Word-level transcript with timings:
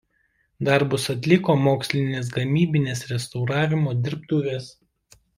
Darbus 0.67 1.03
atliko 1.13 1.55
mokslinės 1.65 2.31
gamybinės 2.37 3.03
restauravimo 3.11 3.93
dirbtuvės. 4.07 4.71